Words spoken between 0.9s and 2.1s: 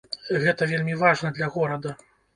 важна для горада.